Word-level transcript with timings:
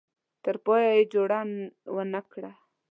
تر 0.43 0.55
پایه 0.65 0.91
یې 0.97 1.03
جوړه 1.13 1.39
ونه 1.95 2.21
کړه. 2.31 2.51